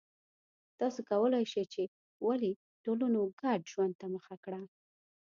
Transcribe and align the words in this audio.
تاسو 0.79 0.99
کولای 1.11 1.43
شئ 1.51 1.65
چې 1.73 1.83
ولې 2.27 2.51
ټولنو 2.83 3.21
ګډ 3.41 3.59
ژوند 3.71 3.93
ته 4.01 4.05
مخه 4.15 4.35
کړه 4.43 4.61